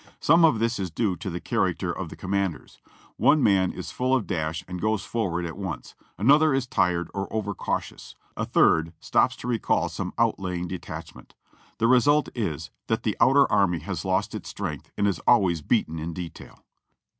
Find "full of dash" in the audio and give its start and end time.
3.91-4.63